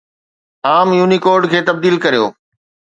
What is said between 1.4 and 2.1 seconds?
کي تبديل